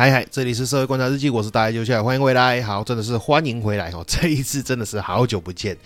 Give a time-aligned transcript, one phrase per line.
[0.00, 2.62] 嗨嗨，这里是社会观察日记，我是大爱就下，欢迎回来。
[2.62, 5.76] 好，真的是欢迎回来哦，这一次真的是好久不见。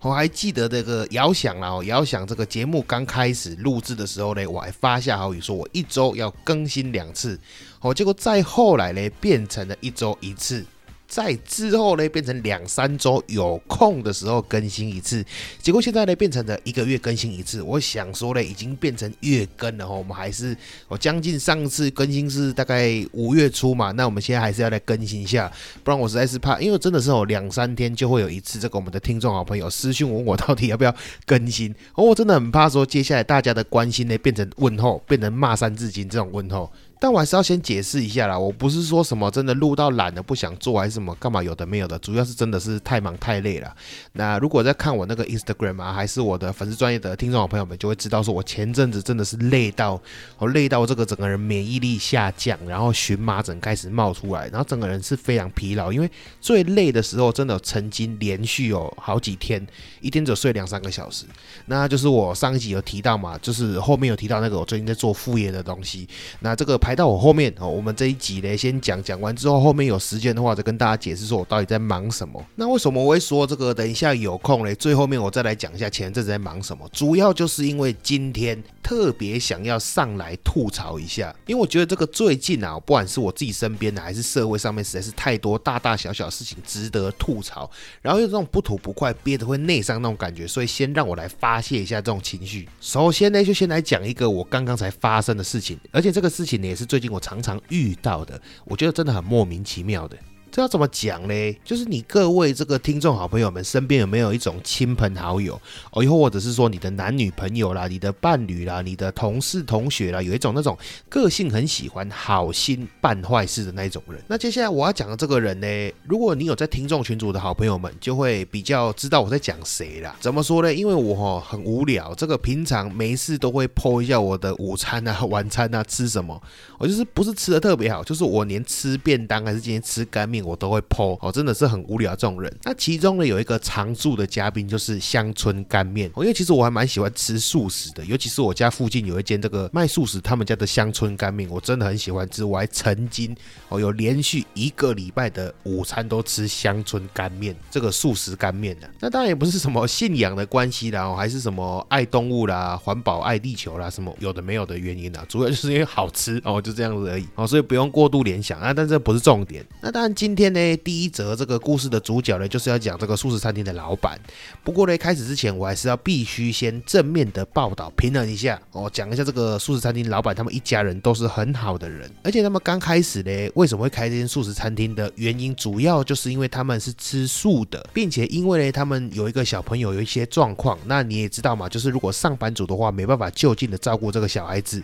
[0.00, 7.38] 我还记得这个遥想啊，遥想这个节目刚开始录制的时候呢，我还发下好语说，我一周要更新两次。
[7.80, 10.64] 哦，结果再后来呢，变成了一周一次。
[11.08, 15.24] 在之后呢，变成两三周有空的时候更新一次，
[15.58, 17.62] 结果现在呢变成了一个月更新一次。
[17.62, 19.94] 我想说呢，已经变成月更了哈。
[19.94, 20.54] 我们还是
[20.86, 25.50] 我将近上次更新是大概五月初嘛，那我们现在还是要来更新一下，
[25.82, 36.70] 不然我实在是怕，因为真的是哦两三天就会有一次这个我们的听众好朋友私讯问我到底要不要更新，哦，我真的很怕说接下来大家的关心呢变成问候，变成骂三字经这种问候。
[37.00, 43.72] 但我还是要先解释一下啦，我不是说什么真的录到懒了不想做还是什么干嘛有的没有的，主要是真的是太忙太累了。
[44.14, 50.00] 那如果在看我那个 Instagram 啊，还是我的粉丝专业的听众好朋友们就会知道，说我前阵子真的是累到
[50.38, 55.92] 我累到这个整个人免疫力下降，然后荨麻疹开始冒出来，然后整个人是非常疲劳。
[55.92, 59.64] 因为最累的时候，真的曾经连续有好几天，
[60.00, 61.26] 一天只睡两三个小时。
[61.66, 66.08] 那就是我上一集有提到嘛，就是后面有提到那个我最近在做副业的东西，
[66.40, 66.76] 那这个。
[66.88, 72.42] 排到我后面哦，我们这一集呢，先讲讲完之后，后面有时间的话，再跟大家解释说我到底在忙什么。
[72.54, 73.74] 那为什么我会说这个？
[73.74, 76.88] 等一下有空嘞，最后面我再来讲一下前阵子在忙什么。
[76.90, 87.70] 主要就是因为今天特别想要上来吐槽一下，因为我觉得这个最近啊，不管是我自己身边的，还是社会上面，实在是太多大大小小事情值得吐槽，
[88.00, 92.66] 然后有这种不吐不快、憋得会内伤那种感觉，所以先让我来发泄一下这种情绪。
[92.80, 96.74] 首先呢，就先来讲一个我刚刚才发生的事情，而且这个事情呢。
[96.78, 100.16] 是最近我常常遇到的，我觉得真的很莫名其妙的。
[100.50, 101.58] 这要怎么讲嘞？
[101.64, 105.60] 就是你各位这个听众好朋友们身边有没有一种亲朋好友
[105.92, 110.76] 哦，又或者是说你的男女朋友啦、你的伴侣啦、你的同事同学啦，有一种那种
[111.08, 114.18] 个性很喜欢好心办坏事的那一种人。
[114.26, 120.16] 那接下来我要讲的这个人呢，如果你有在听众群组的好朋友们，就会比较知道我在讲谁啦。
[120.18, 120.72] 怎么说呢？
[120.72, 126.40] 因为我哈很无聊，这个平常没事都会 po 一下我的午餐啊、 晚餐啊吃什么，
[126.78, 130.37] 我就是不是吃的特别好，就是我连吃便当还是今天吃干面。
[130.44, 132.54] 我都会剖哦，真的是很无聊这种人。
[132.62, 142.44] 那其中呢有一个常驻的嘉宾就是乡村干面哦，因为其实我还蛮喜欢吃素食的，尤其是我家附近有一间这个卖素食，他们家的乡村干面我真的很喜欢吃。
[142.44, 143.36] 我还曾经
[143.68, 148.88] 哦有连续一个礼拜的午餐都吃乡村干面这个素食干面的。
[149.00, 158.72] 那当然也不是什么信仰的关系啦，哦还是什么爱动物啦、环保爱地球啦，什么有的没有的原因啦，主要就是因为好吃哦，就这样子而已哦，所以不用过度联想啊。
[158.72, 159.64] 但这不是重点。
[159.80, 164.20] 那当然今今天呢，第一则这个故事的主角呢，就是要讲这个素食餐厅的老板。
[164.62, 184.82] 不过呢，开始之前，我还是要必须先正面的报道平衡一下哦，讲一下这个素食餐厅老板他们一家人都是很好的人，而且他们刚开始呢，为什么会开这间素食餐厅的原因，主要就是因为他们是吃素的，并且因为呢，他们有一个小朋友有一些状况，那你也知道嘛，就是如果上班族的话，没办法就近的照顾这个小孩子。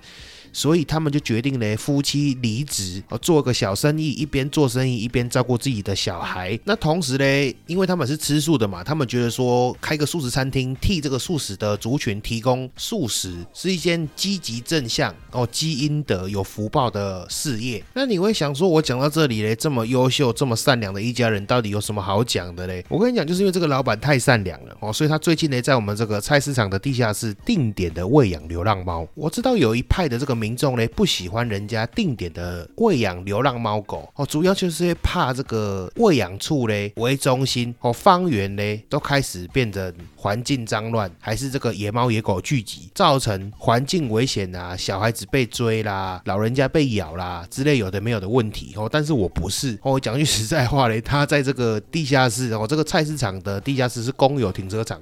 [0.55, 6.57] 所以他们就决定呢，夫妻离职，哦，做个小生意，一边做生意一边照顾自己的小孩。
[6.63, 17.83] 那同时呢，因为他们是吃素的嘛，他们觉得说开个素食餐厅，替这个素食的族群提供素食，是一件积极正向哦，积阴德有福报的事业。
[17.93, 22.85] 那你会想说，我讲到这里嘞，这么优秀、这么善良的一家人，到底有什么好讲的嘞？
[22.89, 29.05] 我跟你讲，就是因为这个老板太善良了哦，所以他最近呢，在我们这个菜市场的地下室定点的喂养流浪猫。
[29.17, 30.44] 我知道有一派的这个。
[30.45, 48.87] 民众呢不喜欢人家定点的喂养流浪猫狗哦，主要就是怕这个喂养处呢为中心哦，方圆呢都开始变成环境脏乱，还是这个野猫野狗聚集，造成环境危险啊，小孩子被追啦，老人家被咬啦之类有的没有的问题哦。
[48.93, 55.01] 但是我不是哦，讲句实在话嘞，他在这个地下室哦，这个菜市场的地下室是公有停车场。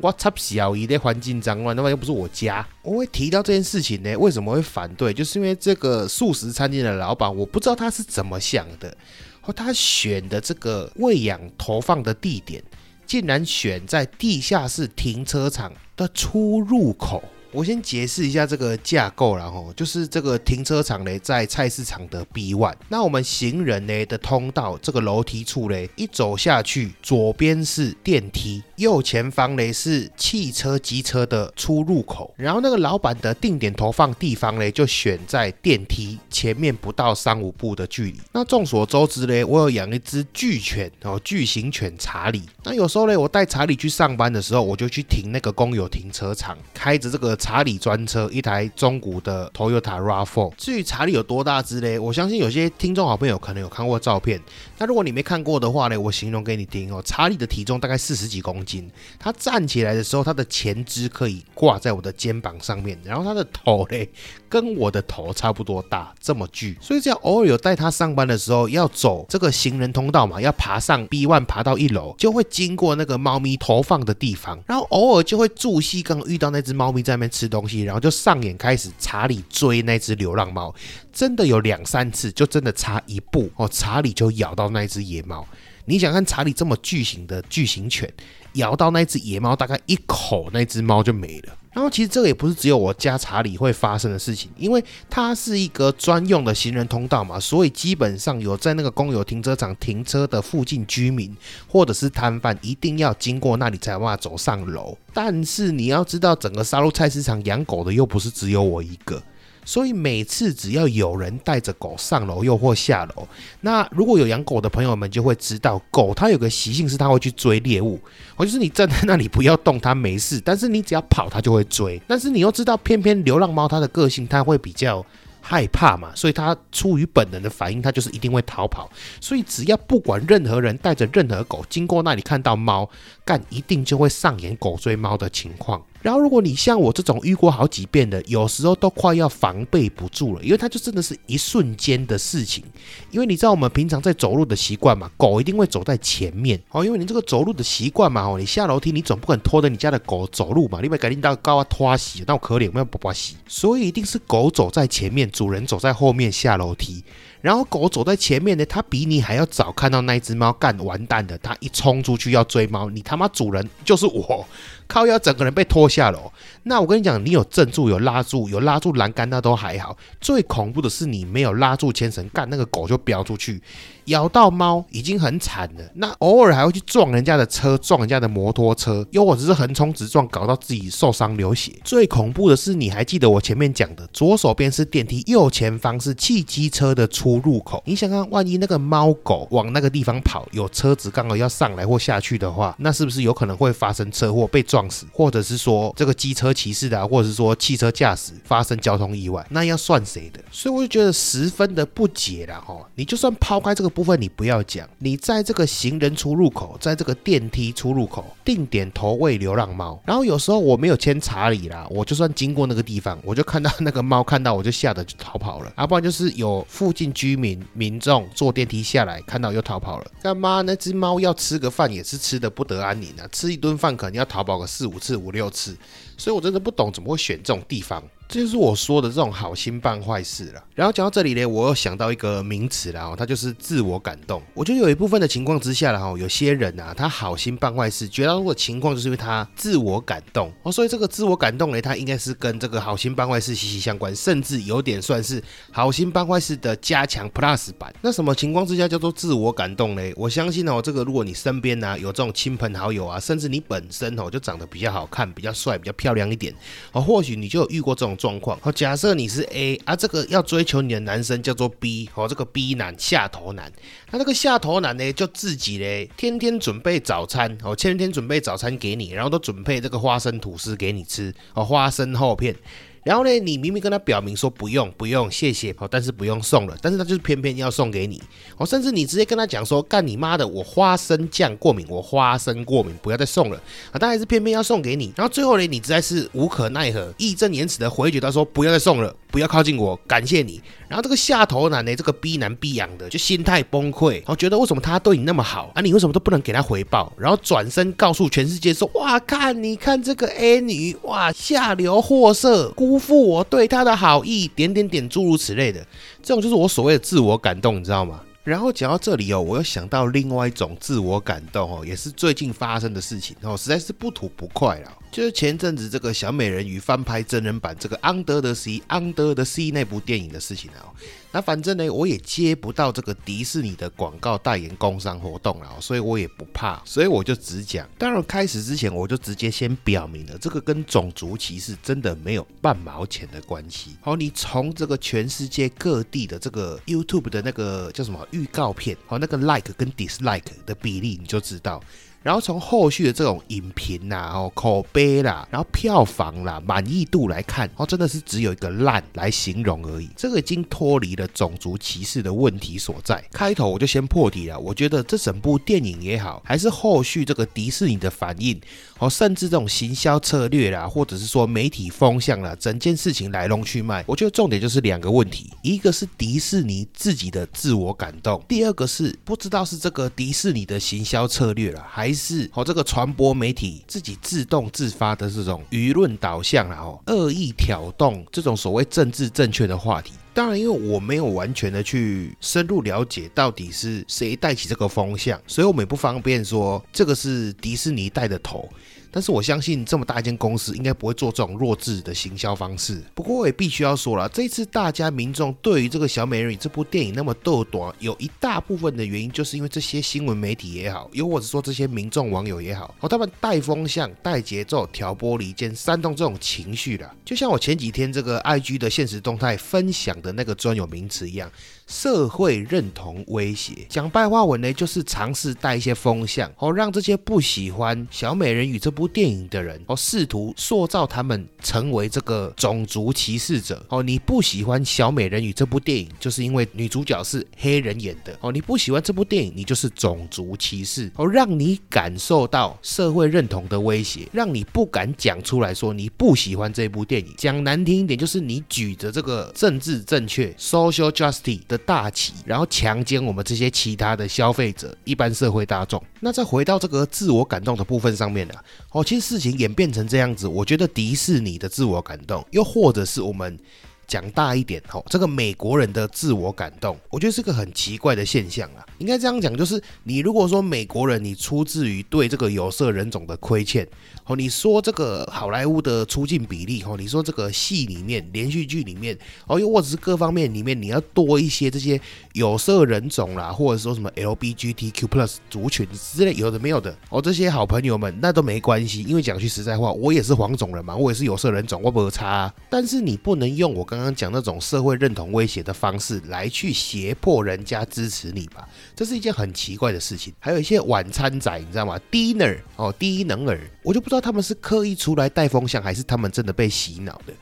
[0.00, 2.66] 我插小姨的环境脏乱，那么又不是我家。
[2.82, 5.12] 我会提到这件事情呢，为什么会反对？
[5.12, 8.96] 就是因为这个素食餐厅的老板，我不知道他是怎么想的，
[9.42, 12.62] 哦，他选的这个喂养投放的地点，
[13.06, 17.22] 竟然选在地下室停车场的出入口。
[17.54, 38.20] 我先解释一下这个架构然后就是这个停车场呢在菜市场的 B one，那我们行人呢的通道这个楼梯处嘞，一走下去，左边是电梯，右前方嘞是汽车、机车的出入口，然后那个老板的定点投放地方嘞就选在电梯前面不到三五步的距离。
[38.32, 42.42] 那众所周知嘞，我有养一只巨犬哦，巨型犬查理。
[42.64, 50.54] 那有时候嘞，我带查理去上班的时候，我就去停那个公有停车场，开着这个查理专车，一台中古的 Toyota Rav4。
[50.56, 54.40] 至于查理有多大只嘞，我相信有些听众好朋友可能有看过照片。
[54.84, 57.02] 如果你没看过的话呢，我形容给你听哦。
[57.04, 64.08] 查理的体重大概四十几公斤，他站起来的时候，他的前肢可以挂在我的肩膀上面，然后他的头嘞
[64.48, 66.76] 跟我的头差不多大，这么巨。
[66.80, 80.74] 所以这样偶尔有带他上班的时候，要走这个行人通道嘛，要爬上 B one 爬到一楼，就会经过那个猫咪投放的地方，然后偶尔就会注戏，刚遇到那只猫咪在那边吃东西，然后就上演开始查理追那只流浪猫，
[81.12, 85.46] 真的有两三次，就真的差一步哦，查理就咬到那一只野猫。
[85.86, 88.10] 你想看查理这么巨型的巨型犬，
[88.54, 91.56] 咬到那只野猫大概一口，那只猫就没了。
[91.74, 101.36] 然后其实这个也不是只有我家查理会发生的事情，因为它是一个专用的行人通道嘛，所以基本上有在那个公有停车场停车的附近居民
[101.68, 104.96] 或者是摊贩，一定要经过那里才有办法走上楼。
[105.12, 109.20] 但是你要知道，整个沙鹿菜市场养狗的又不是只有我一个。
[109.64, 113.26] 所以每次只要有人带着狗上楼又或下楼，
[113.62, 118.00] 那如果有养狗的朋友们就会知道，狗它有个习性是它会去追猎物，
[118.36, 122.00] 或就是你站在那里不要动它没事，但是你只要跑它就会追。
[122.06, 125.04] 但是你又知道，偏偏流浪猫它的个性它会比较
[125.40, 128.90] 害怕嘛，所以它出于本能的反应，它就是一定会逃跑。
[129.20, 132.88] 所以只要不管任何人带着任何狗经过那里看到猫，
[133.24, 135.82] 干一定就会上演狗追猫的情况。
[136.02, 142.62] 然后，如果你像我这种遇过好几遍的，有时候都快要防备不住了，因为它就真的是一瞬间的事情。
[143.10, 146.84] 因为你知道我们平常在走路的习惯嘛，狗一定会走在前面哦。
[146.84, 157.02] 因为你这个走路的习惯嘛，哦，你下楼梯你总不可能拖着你家的狗走路嘛，你会赶紧到高啊拖洗，那我可怜，我要不不洗，所以一定是狗走在前面，主人走在后面下楼梯。
[157.44, 164.46] 然后狗走在前面呢，它比你还要早看到那只猫，干完蛋的，它一冲出去要追猫，你他妈主人就是我。
[164.88, 165.04] 靠！
[165.06, 166.32] 腰整个人被拖下楼，
[166.62, 169.96] 那我跟你讲，你有镇住、有拉住、有拉住栏杆，那都还好。
[170.20, 173.62] 最恐怖的是你没有拉住牵绳，干那个狗就飙出去，
[174.06, 175.84] 咬到猫已经很惨了。
[175.94, 181.72] 那偶尔还会去撞人家的车、撞人家的摩托车，又或者是横冲直撞，搞到自己受伤流血。
[181.84, 187.82] 最恐怖的是，你还记得我前面讲的，左手边是电梯，右前方是汽机车的出入口。
[187.86, 194.64] 你想看，万一那个猫狗往那个地方跑，有车子刚好要上来或下去的话，那是不是有可能会发生车祸被？
[194.74, 200.40] 撞死，或者是说这个机车骑士的，或者是说汽车驾驶发生交通意外，那要算谁的？
[200.50, 202.76] 所以我就觉得十分的不解了哈。
[202.96, 220.06] 你就算抛开这个部分，你不要讲，你在这个行人出入口，在这个电梯出入口定点投喂流浪猫，然后有时候我没有签查理啦，我就算经过那个地方，我就看到那个猫，看到我就吓得就逃跑了，啊，不然就是有附近居民民众坐电梯下来看到又逃跑了。
[220.20, 225.76] 干妈那只猫要吃个饭也是吃的不得安宁啊，吃一顿饭可能要逃跑四五次、五六次，
[226.16, 228.02] 所以我真的不懂怎么会选这种地方。
[228.34, 230.64] 这就是我说的这种好心办坏事了。
[230.74, 234.42] 然后讲到这里呢，我又想到一个名词了哦，它就是自我感动。
[234.54, 240.72] 我觉得有一部分的情况之下了哈，有些人啊，他好心办坏事，绝大多数情况就是因为他自我感动哦。
[240.72, 247.94] 所以这个自我感动呢，它应该是跟这个好心办坏事息息相关，甚至有点算是好心办坏事的加强 Plus 版。
[248.02, 250.02] 那什么情况之下叫做自我感动呢？
[250.16, 256.52] 我相信哦，这个如果你身边呢有这种亲朋好友啊，甚至你本身哦就长得比较好看、比较帅、比较漂亮一点
[256.90, 258.58] 哦，或许你就有遇过这种状况。
[258.62, 263.70] 好，假设你是 A 啊，这个要追求你的男生叫做 B，好，这个 B 男下头男，
[264.10, 272.56] 那这个下头男呢，就自己嘞，天天准备早餐，哦，天天准备早餐给你，然后都准备这个花生吐司给你吃，哦，花生厚片。
[273.04, 278.20] 然后呢，你明明跟他表明说不用不用，谢谢哦，但是不用送了，但是他就是偏偏要送给你
[278.56, 283.60] 哦，甚至你直接跟他讲说，干你妈的，我花生酱过敏，我花生过敏，不要再送了
[283.92, 285.12] 啊，他还是偏偏要送给你。
[285.16, 290.62] 然后最后呢，你实在是无可奈何，义正言辞的回绝他说不要再送了，不要靠近我，感谢你。
[290.86, 297.12] 然后这个下头男呢，这个逼男逼养的就心态崩溃，然后觉得为什么他对你那么好啊，你为什么都不能给他回报？
[297.18, 305.84] 然后转身告诉全世界说，哇，看你看这个 A 女，哇，下流货色，辜负我对她的好意，点点点诸如此类的，
[306.22, 308.20] 这种就是我所谓的自我感动，你知道吗？
[308.44, 314.92] 然后讲到这里哦，我又想到另外一种自我感动哦，也是最近发生的事情哦，实在是不吐不快了。
[315.14, 320.90] 就是前阵子这个小美人鱼翻拍真人版这个《Under the Sea》《Under the Sea》那部电影的事情啊。
[321.30, 327.88] 那反正呢，我也接不到这个迪士尼的广告代言工商活动了，所以我也不怕，所以我就只讲。
[327.96, 333.96] 当然开始之前，我就直接先表明了，这个跟种族歧视真的没有半毛钱的关系。
[334.00, 341.80] 好，你从这个全世界各地的这个 YouTube 的那个叫什么预告片，好，那个 Like 跟 Dislike 的比例，你就知道。
[342.24, 350.08] 然后从后续的这种影评啦、哦口碑啦、然后票房啦、满意度来看，哦真的是只有一个烂来形容而已。
[350.16, 353.22] 这个已经脱离了种族歧视的问题所在。
[353.30, 358.58] 开头我就先破题了，我觉得这整部电影也好，还是后续这个迪士尼的反应，
[358.98, 380.12] 哦甚至这种行销策略啦，或者是说媒体风向啦，整件事情来龙去脉，我觉得重点就是两个问题：一个是迪士尼自己的自我感动，第二个是不知道是这个迪士尼的行销策略了，还是哦，这个传播媒体自己自动自发的这种舆论导向啊，哦，恶意挑动这种所谓政治正确的话题。
[380.34, 388.68] 当然，因为我没有完全的去深入了解到底是谁带起这个风向，所以我们也不方便说这个是迪士尼带的头。
[389.14, 393.00] 但是我相信这么大一间公司应该不会做这种弱智的行销方式。
[393.14, 407.08] 不过我也必须要说了，这次大家民众对于这个小美人鱼这部电影那么斗短，有一大部分的原因就是因为这些新闻媒体也好，又或者说这些民众网友也好，哦，他们带风向、带节奏、挑拨离间、煽动这种情绪的。
[407.24, 411.48] 就像我前几天这个 IG 的现实动态分享的那个专有名词一样。
[411.86, 437.34] 社会认同威胁，讲白话文呢，就是尝试带一些风向，哦，让这些不喜欢小美人鱼这部电影的人，哦，试图塑造他们成为这个种族歧视者，哦，你不喜欢小美人鱼这部电影，就是因为女主角是黑人演的，哦，你不喜欢这部电影，你就是种族歧视，哦，让你感受到社会认同的威胁，让你不敢讲出来说你不喜欢这部电影。
[437.36, 441.73] 讲难听一点，就是你举着这个政治正确 （social justice） 的。
[441.78, 446.02] 大企，然后强奸我们这些其他的消费者、一般社会大众。
[446.20, 448.54] 那再回到这个自我感动的部分上面呢？
[448.90, 453.58] 哦，其实事情演变成这样子，我觉得迪士尼的自我感动，又或者是我们。
[454.06, 458.84] 讲大一点吼，这个美国人的自我感动，我觉得是个很奇怪的现象啊。
[458.98, 463.86] 应该这样讲，就是你如果说美国人，你出自于对这个有色人种的亏欠，
[464.26, 472.00] 哦，你说这个好莱坞的出镜比例，哦，你说这个戏里面、连续剧里面，哦，又或者是各方面里面，你要多一些这些
[472.32, 482.52] 有色人种啦，或者说什么 LBGTQ plus 族群之类有的没有的，哦，这些好朋友们那都没关系，因为讲句实在话，我也是黄种人嘛，我也是有色人种，我不差。
[482.70, 490.32] 但是你不能用我刚刚讲那种社会认同威胁的方式来去胁迫人家支持你吧，这是一件很奇怪的事情。
[490.38, 497.32] 还有一些晚餐仔，你知道吗？Dinner 哦，低能儿，我就不知道他们是刻意出来带风向，还是他们真的被洗脑的。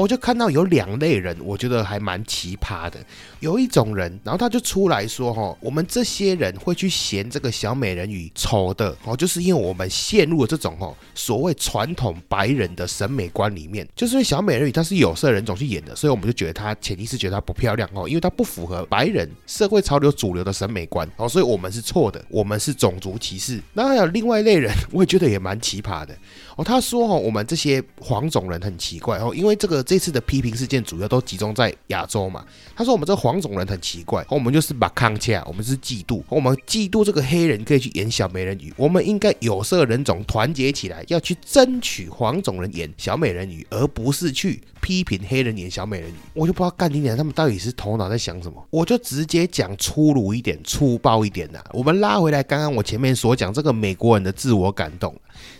[0.00, 2.98] 我就看到有两类人，我觉得还蛮奇葩的。
[3.40, 23.60] 有一种人，然后他就出来说：“哈，我们这些人会去嫌这个小美人鱼丑的哦，就是因为我们陷入了这种哦所谓传统白人的审美观里面，就是因为小美人鱼她是有色人种去演的，所以我们就觉得她潜意识觉得她不漂亮哦，因为她不符合白人社会潮流主流的审美观哦，所以我们是错的，我们是种族歧视。
[23.74, 26.16] 那还有另外一类人， 我也觉得也蛮奇葩的
[26.56, 26.64] 哦。
[26.64, 29.84] 他说：哦，我们这些黄种人很奇怪哦，因为这个。
[29.84, 32.42] 这次的批评事件主要都集中在亚洲嘛？
[32.74, 46.14] 他说我们这黄种人很奇怪，我们就是把康恰，我们是嫉妒，我们嫉妒这个黑人可以去演小美人鱼，我们应该有色人种团结起来，要去争取黄种人演小美人鱼，而不是去批评黑人演小美人鱼。
[46.32, 48.66] 我就不知道干你娘，他们到底是头脑在想什么？
[48.70, 51.62] 我就直接讲粗鲁一点、粗暴一点的。
[51.72, 55.14] 我们拉回来刚刚我前面所讲这个美国人的自我感动。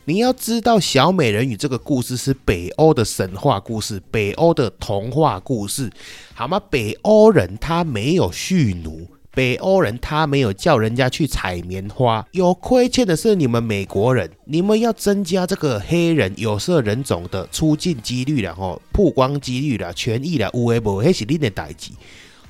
[0.06, 5.90] 你要知道，小美人鱼这个故事是北欧的神话故事，北欧的童话故事，
[6.34, 6.60] 好吗？
[6.70, 12.26] 北欧人他没有蓄奴，北欧人他没有叫人家去采棉花。
[12.32, 21.90] 有亏欠的是你们美国人，你们要增加这个黑人有色人种的出镜几率了，吼，曝光几率了，权益了，无为不黑是你的代志。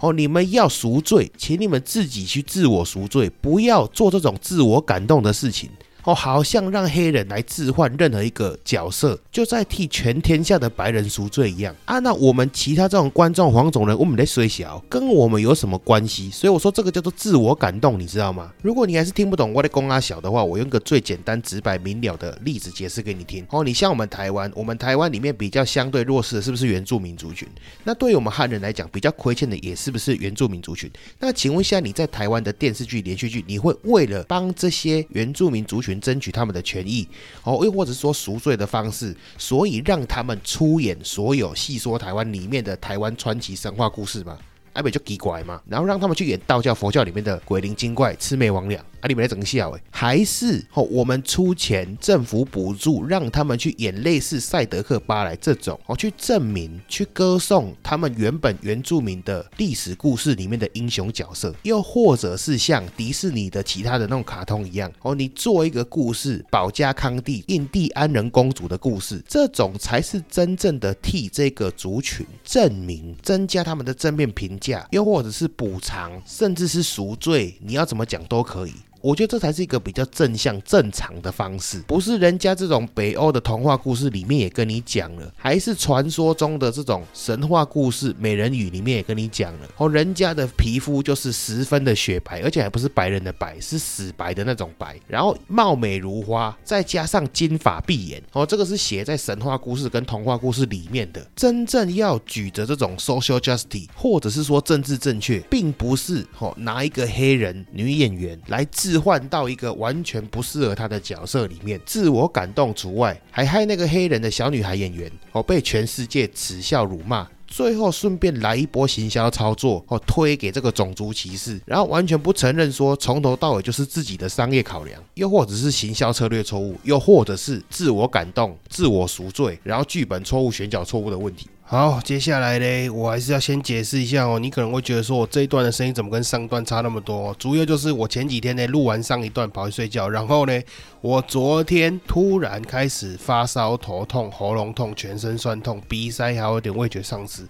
[0.01, 5.71] 哦，你们要赎罪，请你们自己去自我赎罪，不要做这种自我感动的事情。
[6.05, 11.99] 哦，好像让黑人来置换任何一个角色，就在替全天下的白人赎罪一样啊。
[11.99, 16.31] 那我们其他这种观众黄种人，我们在虽小，跟我们有什么关系？
[16.31, 18.53] 所以我说这个叫做自我感动，你知道吗？
[18.63, 23.47] 如果你还是听不懂我的公阿小的话，我用个最简单、直白、明了的例子解释给你听。
[23.49, 27.49] 哦，你像我们台湾，我们台湾里面比较相对弱势的是不是原住民族群？
[27.83, 30.91] 那对于我们汉人来讲，比较亏欠的也是不是原住民族群？
[31.19, 37.07] 那请问一下，你在台湾的电视剧、连续剧，你会为了帮这些原住民族群争取他们的权益，
[37.43, 44.39] 哦，又或者是说赎罪的方式，所以让他们出演所有细说台湾里面的台湾传奇神话故事嘛？
[44.75, 48.79] 阿北就奇怪嘛，然后让他们去演道教、佛教里面的鬼灵精怪、魑魅魍魉。
[49.05, 78.73] 啊，你们来整笑哎，还是哦，我们出钱，政府补助，让他们去演类似赛德克巴莱这种哦，去证明、去歌颂他们原本原住民的历史故事里面的英雄角色，又或者是像迪士尼的其他的那种卡通一样哦，你做一个故事，保加康帝、印第安人公主的故事，这种才是真正的替这个族群证明、增加他们的正面评价，又或者是补偿，甚至是赎罪，你要怎么讲都可以。
[79.05, 89.69] 我觉得这才是一个比较正向、正常的方式，不是人家这种北欧的童话故事里面也跟你讲了，还是传说中的这种神话故事美人鱼里面也跟你讲了。
[89.77, 98.23] 哦，人家的皮肤就是十分的雪白，而且还不是白人的白，是死白的那种白，然后貌美如花，再加上金发碧眼。
[98.33, 101.23] 哦，这个是写在神话故事跟童话故事里面的。
[101.37, 108.94] 真正要举着这种 social justice，或者是说政治正确，并不是哦拿一个黑人女演员来自。
[108.95, 131.49] 置换到一个完全不适合他的角色里面，自我感动除外，还害那个黑人的小女孩演员哦被全世界耻笑辱骂，最后顺便来一波行销操作哦推给这个种族歧视，然后完全不承认说从头到尾就是自己的商业考量，又或者是行销策略错误，又或者是自我感动、自我赎罪，然后剧本错误、选角错误的问题。
[131.67, 134.39] 好，接下来嘞，我还是要先解释一下哦。
[134.39, 137.35] 你可能会觉得说我这一段的声音怎么跟上段差那么多？
[137.39, 140.63] 主要就是我前几天呢录完上一段跑去睡觉，然后呢，
[141.01, 147.43] 我昨天突然开始发烧、头痛、喉咙痛、全身酸痛、鼻塞，还有点味觉丧失。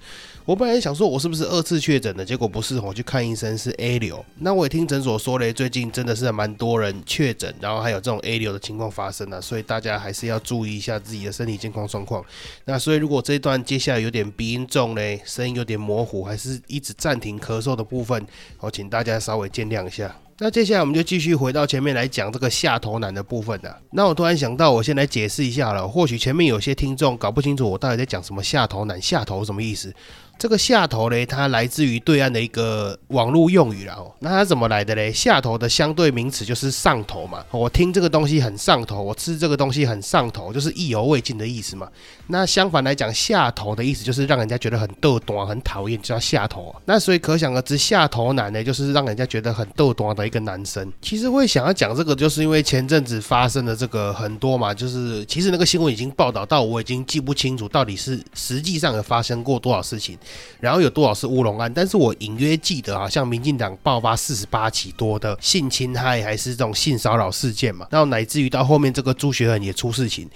[0.46, 4.22] 我本来想说我是不是二次确诊的，结果不是，我去看医生是 A 流。
[4.40, 12.22] 那我也听诊所说嘞，最近真的是蛮多人确诊，然后还有这种 A 流的情况发生啊，所以大家还是要注意一下自己的身体健康状况。
[12.66, 18.26] 那所以如果这一段接下来有点鼻音重嘞，声音有点模糊，还是一直暂停咳嗽的部分，
[18.60, 20.14] 我请大家稍微见谅一下。
[20.38, 23.74] 那接下来我们就继续回到前面来讲这个下头男的部分的。
[23.92, 29.94] 那我突然想到，我先来解释一下了，或许前面有些听众搞不清楚我到底在讲什么下头男，下头什么意思？
[30.38, 33.94] 这个下头嘞，它来自于对岸的一个网络用语啦。
[33.96, 35.12] 哦，那它怎么来的嘞？
[35.12, 37.42] 下头的相对名词就是上头嘛。
[37.50, 41.88] 我听这个东西很上头，我吃这个东西很上头，就是意犹未尽的意思嘛。
[42.26, 46.74] 那相反来讲，下头的意思就是让人家觉得很逗短、很讨厌，叫下头。
[46.84, 50.92] 那所以可想而知，下头男呢，就是让人家觉得很逗短的一个男生。
[51.00, 60.18] 其实会想要讲这个，就是因为前阵子发生的这个很多嘛，就是其实那个新闻已经报道到，我已经记不清楚到底是实际上有发生过多少事情。
[60.60, 61.72] 然后有多少是乌龙案？
[61.72, 67.86] 但是我隐约记得，好像民进党爆发四十八起多的性侵害，还是这种性骚扰事件嘛。
[67.90, 70.28] 然后乃至于到后面这个朱学恒也出事情，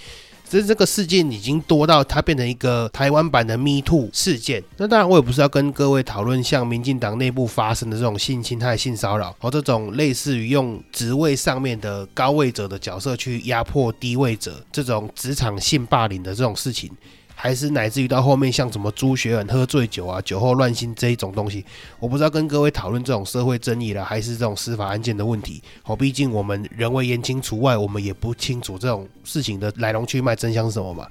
[0.45, 4.63] 所以这个事件已经多到它变成一个台湾版的 Me Too 事件。
[4.77, 16.91] 那当然，我也不是要跟各位讨论像民进党内部发生的这种性侵害、性骚扰，和这种类似于用职位上面的高位者的角色去压迫低位者，这种职场性霸凌的这种事情。
[17.41, 21.65] 还是乃至于到后面像什么朱学恒喝醉酒啊、酒后乱性这一种东西，
[22.01, 25.63] 我不知道跟各位讨论这种社会争议了，还是这种司法案件的问题。
[25.85, 31.07] 好，毕竟我们人为言轻除外，我们也不清楚这种事情的来龙去脉、真相是什么嘛。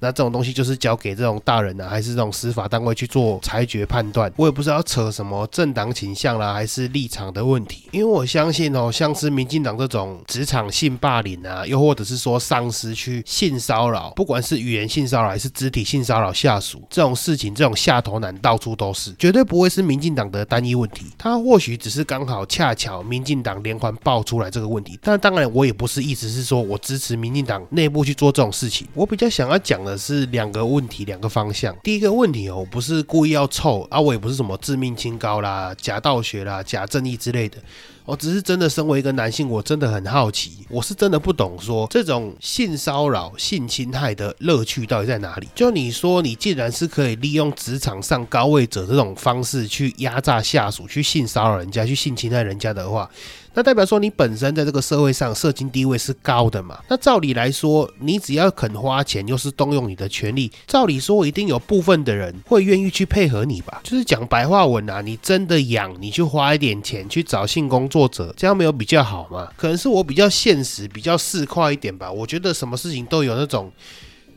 [0.00, 4.32] 那这种东西就是交给这种大人呢，还是这种司法单位去做裁决判断？
[4.36, 7.88] 我也不知道扯什么政党倾向啦，还是立场的问题。
[7.90, 21.06] 因为我相信哦，像是民进党这种职场性霸凌啊，又或者是说上司去性骚扰，不管是语言性骚扰还是肢体性骚扰下属这种事情，这种下头男到处都是，绝对不会是民进党的单一问题。
[21.16, 28.86] 他或许只是刚好恰巧民进党连环爆出来这个问题，但当然我也不是意思是说我支持民进党内部去做这种事情。
[28.94, 29.78] 我比较想要讲。
[29.96, 31.74] 是两个问题，两个方向。
[31.82, 37.56] 第一个问题哦，我不是故意要臭啊，我也不是什么致命清高啦、假道学啦、假正义之类的。
[38.04, 45.48] 我只是真的身为一个男性，我真的很好奇，我是真的不懂说这种性骚扰、性侵害的乐趣到底在哪里？
[45.54, 53.08] 就你说，你既然是可以利用职场上高位者这种方式去压榨下属、去性骚扰人家、去性侵害人家的话。
[53.54, 56.78] 那代表说你本身在这个社会上社经地位是高的嘛？
[56.88, 63.80] 那照理来说，你只要肯花钱，又是动用你的权利，照理说一定有部分的人会愿意去配合你吧？
[63.82, 69.48] 就是讲白话文啊，你真的养，你去花一点钱去找性工作者，这样没有比较好吗？
[69.56, 72.10] 可能是我比较现实，比较市侩一点吧。
[72.12, 73.72] 我觉得什么事情都有那种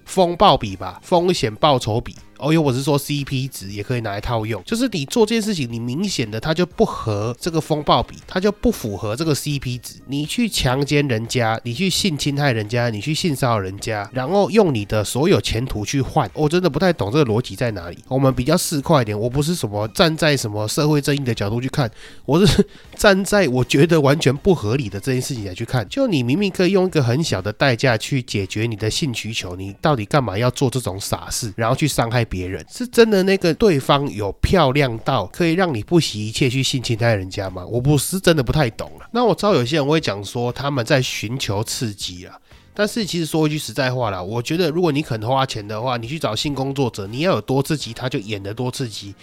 [0.05, 2.15] 风暴比吧，风险报酬比。
[2.41, 9.95] 哦，又我是说 CP 值也可以拿来套用，就是你做这件事情，你明显的它就不合这个风暴比，它就不符合这个 CP 值。
[10.07, 17.99] 你去强奸人家，你去性侵害人家，你去性骚扰人家，然后用你的所有前途去换，我真的不太懂这个逻辑在哪里。
[18.07, 21.87] 我们比较市侩一点，我不是什么站在什么社会正义的角度去看，
[22.25, 22.65] 我是
[22.97, 25.87] 站在我觉得完全不合理的这件事情来去看。
[25.87, 32.25] 就你明明可以用一个很小的代价去解决你的性需求，你到底干嘛要做这种傻事，然后去伤害？
[32.31, 37.65] 别人是真的那个对方有漂亮到可以让你不惜一切去性侵他人家吗？
[37.65, 39.09] 我不是真的不太懂了。
[39.11, 42.39] 那我知道有些人会讲说他们在寻求刺激啊，
[42.73, 49.13] 但是其实说一句实在话啦，我觉得如果你肯花钱的话，你去找性工作者，你要有多刺激，他就演得多刺激。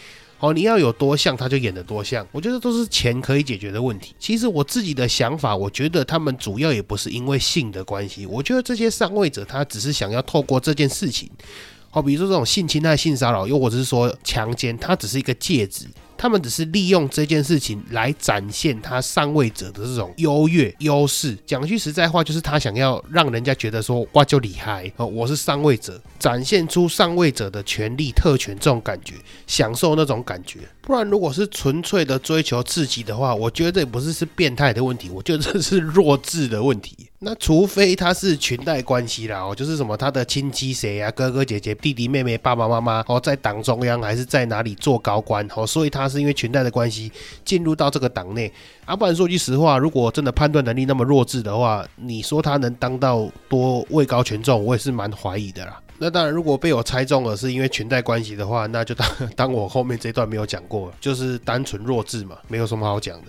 [0.40, 2.24] 好，你要有多像，他就演得多像。
[2.30, 4.14] 我觉得都是钱可以解决的问题。
[4.20, 11.28] 其实我自己的想法，我觉得他们主要也不是因为性的关系，我觉得这些上位者他只是想要透过这件事情。
[11.98, 15.84] 好，比如说这种性侵害、性骚扰，又或者是说强奸，它只是一个介质。
[16.16, 21.36] 他们只是利用这件事情来展现他上位者的这种优越优势。
[21.44, 29.14] 讲句实在话，就是他想要让人家觉得说，哇，就厉害哦，我是上位者，展现出上位者的权力特权这种感觉，
[29.48, 30.60] 享受那种感觉。
[30.80, 37.07] 不然，如果是纯粹的追求刺激的话，我觉得这也不是是变态的问题，我觉得这是弱智的问题。
[37.20, 47.10] 那除非他是裙带关系啦，哦，就是什么他的亲戚谁啊，哥哥姐姐、弟弟妹妹、爸爸妈妈，哦，在党中央还是在哪里做高官，哦，所以他是因为裙带的关系
[47.44, 48.52] 进入到这个党内。
[48.84, 55.82] 啊，不然说句实话，如果真的判断能力那么弱智的话，你说他能当到多位高权重，我也是蛮怀疑的啦。
[55.98, 63.26] 那当然，如果被我猜中了是因为裙带关系的话，那就当当我后面这段没有讲过，就是单纯弱智嘛，没有什么好讲的。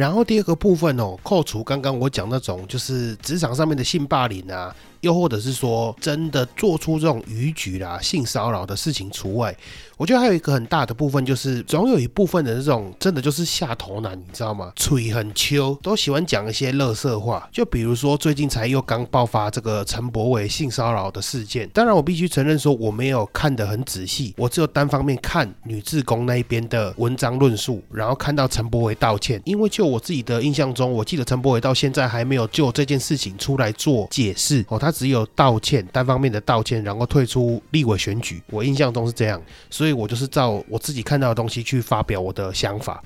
[0.00, 4.74] 然后第二个部分哦，扣除刚刚我讲那种就是职场上面的性霸凌啊。
[5.00, 9.56] 又或者是说，真的做出这种逾矩啦、性骚扰的事情除外，
[10.00, 14.72] 我觉得还有一个很大的部分，就是总有一部分的这种真的就是下头男，你知道吗？
[14.74, 17.46] 嘴很秋，都喜欢讲一些乐色话。
[17.52, 29.42] 就比如说最近才又刚爆发这个陈柏伟性骚扰的事件，当然我必须承认说我没有看得很仔细，我只有单方面看女志工那一边的文章论述，然后看到陈柏伟道歉。
[29.44, 34.90] 因为就我自己的印象中，我记得陈柏伟到现在还没有就这件事情出来做解释哦，他。
[35.00, 38.42] 只有道歉，单方面的道歉，然后退出立委选举。
[38.50, 43.02] 我印象中是这样，所以我就是照我自己看到的东西去发表我的想法。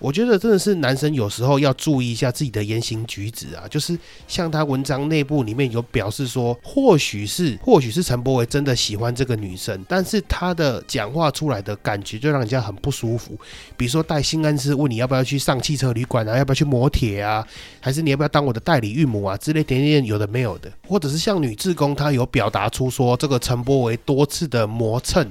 [0.00, 13.36] 我觉得真的是男生有时候要注意一下自己的言行举止啊，就是像他文章内部里面有表示说，或许是或许是陈柏伟真的喜欢这个女生，但是他的讲话出来的感觉就让人家很不舒服。
[13.76, 17.44] 比如说带性暗示，问你要不要去上汽车旅馆啊，要不要去磨铁啊，
[17.80, 25.28] 还是你要不要当我的代理孕母啊之类点点有的没有的，或者是像女志工，她有表达出说这个陈柏伟多次的磨蹭。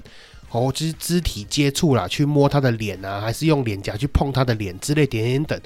[0.51, 5.59] 哦，就是肢体接触啦，去摸他的脸啊，还是用脸颊去碰他的脸之类点点等。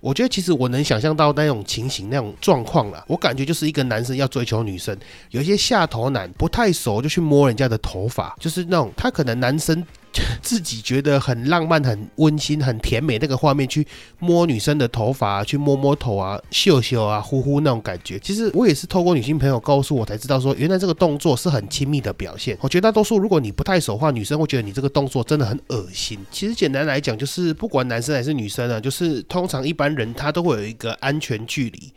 [0.00, 3.04] 我觉得其实我能想象到那种情形、那种状况了。
[3.06, 4.96] 我感觉就是一个男生要追求女生，
[5.30, 9.86] 有一些下头男不太熟就去摸人家的头发，就是那种他可能男生。
[10.42, 13.86] 自己觉得很浪漫、很温馨、很甜美那个画面，去
[14.18, 18.18] 摸女生的头发，去摸摸头啊、嗅嗅啊、呼呼那种感觉。
[18.18, 22.56] 其实我也是透过女性朋友告诉我才知道，说原来这个动作是很亲密的表现。
[22.60, 26.18] 我绝大多数如果你不太熟的话，女生会觉得你这个动作真的很恶心。
[26.30, 31.92] 其实简单来讲，就是不管男生还是女生啊，就是通常一般人他都会有一个安全距离。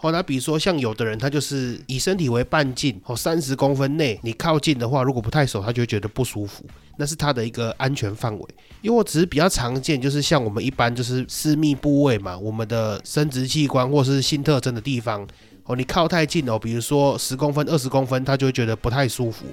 [0.00, 6.64] 好，那比如说像有的人，他就是以身体为半径，哦，三十公分内你靠近的话，如果不太熟，他就会觉得不舒服，
[6.98, 8.48] 那是他的一个安全范围。
[8.80, 15.26] 因为我只是比较常见，就是像我们一般就是私密部位嘛，我们的生殖器官或是性特征的地方，
[15.64, 19.46] 哦，你靠太近哦，比如说十公分、二十公分，他就会觉得不太舒服。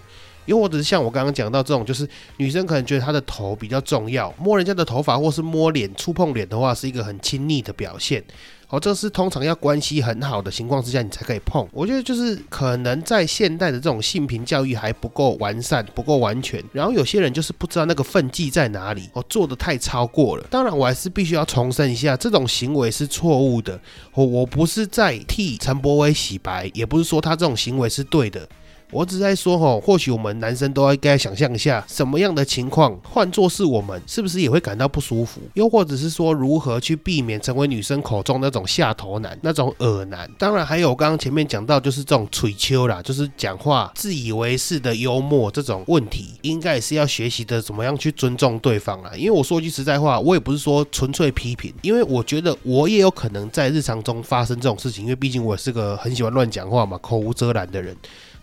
[0.45, 8.23] 又或者是像我刚刚讲到这种，就是女生可能觉得她的头比较重要，摸人家的头发或是摸脸、触碰脸的话，是一个很亲昵的表现。
[8.67, 11.65] 哦，这是通常要关系很好的情况之下你才可以碰。
[11.71, 20.47] 我觉得就是可能在现代的这种性平教育还不够完善、不够完全，然后有些人就是不知道那个分际在哪里，哦，做的太超过了。
[20.49, 23.79] 当然，我还是必须要重申一下，这种行为是错误的。
[24.15, 28.49] 我我不是在替陈柏威洗白，也不是说他这种行为是对的。
[28.91, 35.41] 我只在说吼，或许我们男生都应该想象一下，什么样的情况换作是我们，是不是也会感到不舒服？
[35.55, 40.29] 又或者是说，如何去避免成为女生口中那种下头男、那种耳男？
[40.37, 49.11] 当然，还有刚刚前面讲到，就是这种吹秋啦，就是讲话自以为是的幽默这种问题，应该也是要学习的，怎么样去尊重对方啊。
[49.15, 57.95] 因为我说句实在话，我也不是说纯粹批评，因为我觉得我也有可能在日常中发生这种事情，因为毕竟我是个很喜欢乱讲话嘛，口无遮拦的人。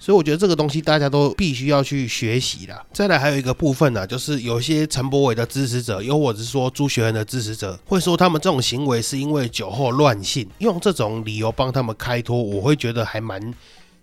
[0.02, 2.86] 所以我觉得这个东西大家都必须要去学习的。
[2.92, 13.54] 再来还有一个部分呢，就是有些陈柏伟的支持者，又或者是说朱学恒的支持者，会说他们这种行为是因为酒后乱性，用这种理由帮他们开脱，我会觉得还蛮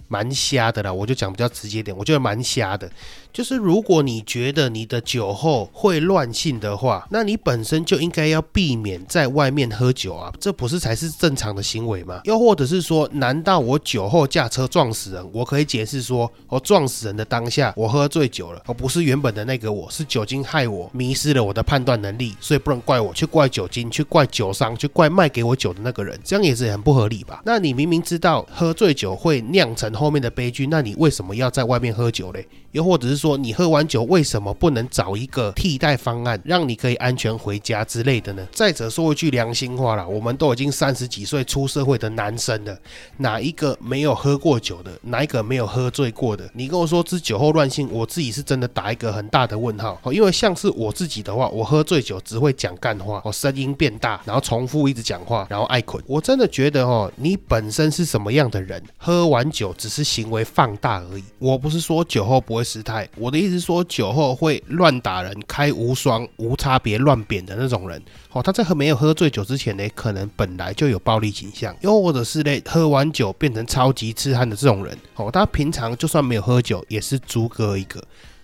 [0.10, 0.92] 蛮瞎的啦。
[0.92, 2.92] 我就讲比较直接点，我觉得蛮瞎的。
[3.32, 12.22] 就是如果你觉得你的酒后会乱性的话，那你本身就应该要避免在外面喝酒啊，这不是才是正常的行为吗？
[12.26, 27.44] 又或者是说，难道我酒后驾车撞死人，我可以解释说，我撞死人的当下我喝醉酒了，而不是原本的那个我是酒精害我迷失了我的判断能力，所以不能怪我，去怪酒精，去怪酒商，去怪卖给我酒的那个人，这样也是很不合理吧？
[27.46, 32.48] 那你明明知道喝醉酒会酿成后面的悲剧，那你为什么要在外面喝酒嘞？
[32.72, 38.48] 又或者是说，你喝完酒为什么不能找一个替代方案，让你可以安全回家之类的呢？
[38.52, 42.78] 再者说一句良心话啦，我们都已经三十几岁出社会的男生了，
[43.18, 44.92] 哪一个没有喝过酒的？
[45.02, 46.48] 哪一个没有喝醉过的？
[46.54, 50.00] 你跟我说是酒后乱性，我自己是真的打一个很大的问号。
[50.12, 56.04] 因为像是我自己的话，我喝醉酒只会讲干话，我声音变大，然后重复一直讲话，然后爱捆。
[56.06, 61.24] 我真的觉得哦，你本身是什么样的人，喝完酒只是行为放大而已。
[61.40, 62.59] 我不是说酒后不。
[62.64, 78.04] 失态，我的意思说，酒后会乱打人、开无双、无差别乱扁的那种人，哦，他在喝没有喝醉酒之前呢，可能本来就有暴力倾向，又或者是呢，喝完酒变成超级痴汉的这种人，哦，他平常就算没有喝酒，也是猪哥一个，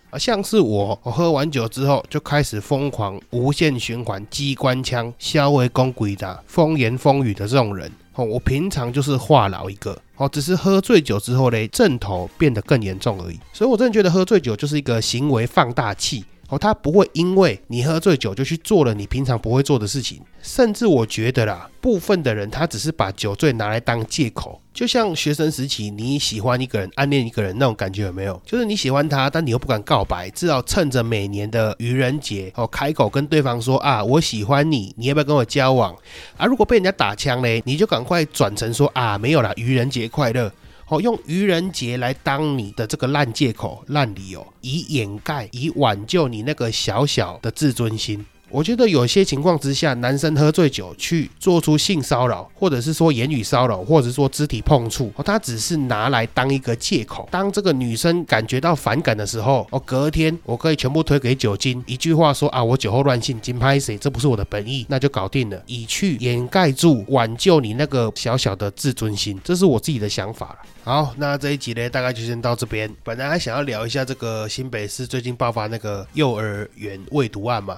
[0.10, 7.92] 啊，像是我，我喝完酒之后就开始疯狂无限循环机关枪、消威公鬼打风言风语的这种人。
[8.18, 13.40] 哦，我平常就是话痨一个，哦，只是喝醉酒之后嘞，症头变得更严重而已。
[13.52, 16.24] 所以我真的觉得喝醉酒就是一个行为放大器。
[16.50, 28.40] 哦，他不会因为你喝醉酒就去做了你平常不会做的事情，甚至我觉得啦，部分的人他只是把酒醉拿来当借口，就像学生时期你喜欢一个人、暗恋一个人那种感觉有没有？
[28.46, 35.96] 就是你喜欢他，但你又不敢告白，至少趁着每年的愚人节哦，开口跟对方说啊，我喜欢你，你要不要跟我交往？
[36.38, 40.52] 啊，如果被人家打枪嘞，你就赶快转成说啊，没有啦，愚人节快乐。
[40.88, 48.24] 好，用愚人节来当你的这个烂借口、烂理由，以掩盖、以挽救你那个小小的自尊心。
[48.56, 57.28] 我觉得有些情况之下，男生喝醉酒去做出性骚扰，或者是说言语骚扰，或者说肢体碰触，哦，他只是拿来当一个借口。
[57.30, 63.98] 当这个女生感觉到反感的时候，哦，隔天我可以全部推给酒精，一句话说啊，我酒后乱性，金拍谁？
[63.98, 69.38] 这不是我的本意，那就搞定了，以去掩盖住、挽救你那个小小的自尊心。
[69.44, 70.58] 这是我自己的想法了。
[70.86, 72.90] 好，那这一集呢，大概就先到这边。
[73.04, 77.78] 本来还想要聊一下这个新北市最近爆发那个幼儿园喂毒案嘛。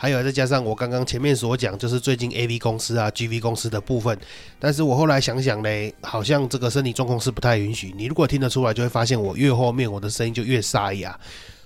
[0.00, 4.16] 还有再加上我刚刚前面所讲，就是最近 A V 公司啊、G V 公司的部分，
[4.60, 5.68] 但是我后来想想呢，
[6.02, 7.92] 好像这个身体状况是不太允许。
[7.96, 11.18] 你如果听得出来，就会发现我越后面我的声音就越沙哑。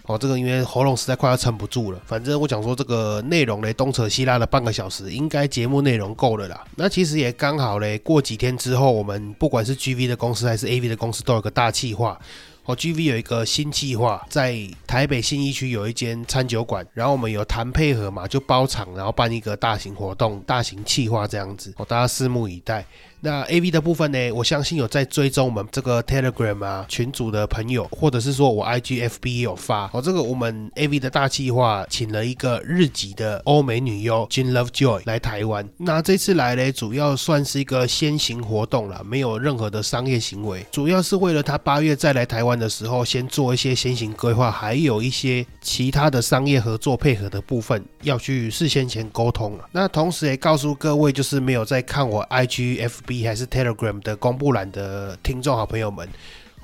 [0.07, 2.01] 哦，这个因为喉咙实在快要撑不住了。
[2.07, 6.65] 反正我讲说这个内容嘞，东扯西拉了半个小时，应该节目内容够了啦。
[6.75, 12.19] 那其实也刚好嘞，过几天之后，我们不管是 G V 的公司还是 A V 的公司，都有个大计划。
[12.65, 22.87] 哦，G V 有一个新计划，在台北新一区有一间餐酒馆，然后我们有谈配合嘛，就包场，然后办一个大型活动、大型企划这样子，哦，大家拭目以待。
[23.25, 24.33] 那 A V 的部分呢？
[24.33, 29.89] 我相信有在追踪我们这个 Telegram 啊群组的朋友，或者是说我 I G F B 也有发。
[29.93, 35.65] 哦，这个我们 A V 的大计划，请了一个日籍的欧美女优 Jin Love Joy 来台湾。
[35.77, 49.69] 那这次来呢，主要算是一个先行活动了，没有任何的商业行为，主要是为了他八月再来台湾的时候，先做一些先行规划，还有一些其他的商业合作配合的部分要去事先前沟通了。
[49.73, 53.27] 那同时也告诉各位，就是没有在看我 I G F B。
[53.27, 56.09] 还是 Telegram 的公布栏的听众好朋友们，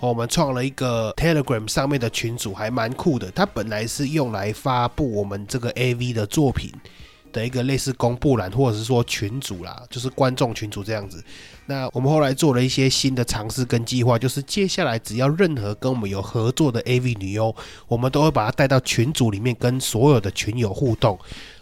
[0.00, 3.30] 我们创了一个 Telegram 上面的群组，还蛮酷的。
[3.30, 6.72] 它本来是用来发布我们这个 AV 的作品。
[7.32, 11.22] 的一个类似公布栏，或者是说群组啦，就是观众群组这样子。
[11.66, 17.54] 那我们后来做了一些新的尝试跟计划，就是接下来只要任何跟我们有合作的 AV 女优，
[17.86, 21.18] 我们都会把她带到群组里面，跟所有的群友互动。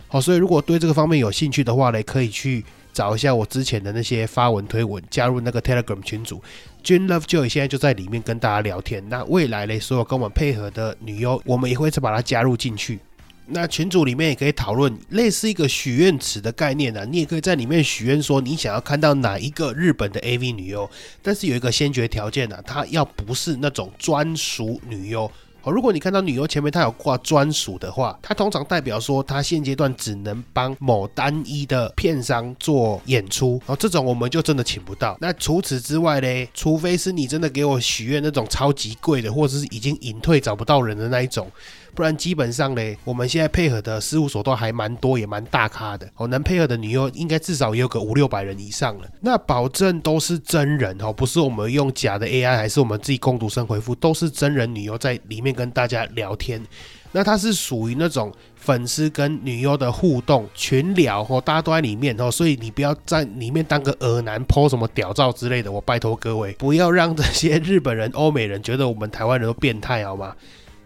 [0.08, 6.40] 好，所以如果对这个方面有兴趣的话呢，可以去找一下我之前的那些发文推文，加入那个 Telegram 群组。
[6.84, 9.02] June Love Joy 现在就在里面跟大家聊天。
[9.08, 13.00] 那未来呢，所有跟我们配合的女优，我们也会再把她加入进去。
[13.48, 20.88] 那群组里面也可以讨论类似一个许愿池的概念啊，你也可以在里面许愿说你想要看到哪一个日本的 AV 女优，
[21.22, 25.30] 但是有一个先决条件啊，她要不是那种专属女优。
[25.62, 35.18] 哦，如果你看到女优前面她有挂专属的话，她通常代表说她现阶段只能帮某单一的片商做演出，哦，这种我们就真的请不到。
[35.20, 41.50] 那除此之外嘞，除非是你真的给我许愿那种超级贵的，或者是已经隐退找不到人的那一种。
[41.96, 46.26] 不然基本上嘞，我们现在配合的事务所都还蛮多，也蛮大咖的哦。
[46.26, 49.08] 能配合的女优应该至少也有个五六百人以上了。
[49.22, 56.62] 那保证都是真人哦，不是我们用假的 AI，还是我们自己攻读生回复，都是真人女优在里面跟大家聊天。
[57.12, 65.72] 那它是属于那种粉丝跟女优的互动群聊哦，大家都在里面哦，所以你不要在里面当个恶男 po 什么屌照之类的。
[65.72, 70.34] 我拜托各位，不要让这些日本人、欧美人觉得我们台湾人都变态好吗？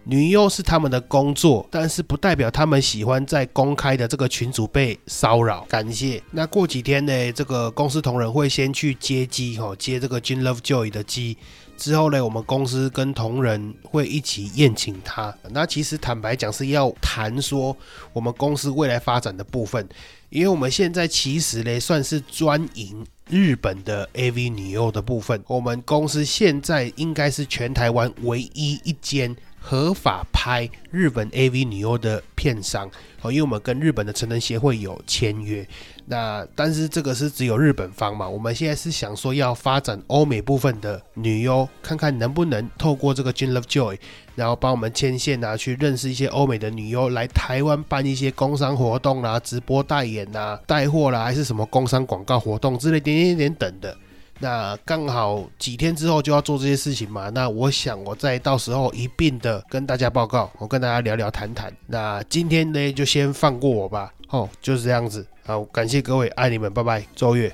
[0.03, 5.65] 女优是他们的工作，但是不代表他们喜欢在公开的这个群组被骚扰。
[5.69, 6.21] 感谢。
[6.31, 11.37] 那过几天呢，这个公司同仁会先去接机，哈，接这个 Jin Love Joy 的机。
[11.77, 15.35] 之后呢，我们公司跟同仁会一起宴请他。
[15.49, 17.75] 那其实坦白讲是要谈说
[18.13, 19.87] 我们公司未来发展的部分，
[20.29, 25.43] 因为我们现在其实呢算是专营日本的 AV 女优的部分。
[25.47, 29.35] 我们公司现在应该是全台湾唯一一间。
[29.63, 32.89] 合法拍日本 AV 女优的片商
[33.21, 35.65] 哦，因为我们跟日本的成人协会有签约，
[36.07, 43.99] 那但是这个是只有日本方嘛，我们现在是想说要发展欧美部分的女优，看看能不能透过这个 Jin Love Joy，
[44.35, 53.95] 然后帮我们牵线啊，去认识一些欧美的女优来台湾办一些工商活动啦、直播代言呐、带货啦，还是什么工商广告活动之类点点点等的。
[54.41, 61.71] 那刚好几天之后就要做这些事情嘛，那我想我再到时候一并的跟大家报告，我跟大家聊聊谈谈。
[61.85, 67.53] 那今天呢就先放过我吧，哦，就是这样子，好，感谢各位，爱你们，拜拜，周月。